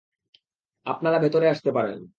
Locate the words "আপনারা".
0.85-1.17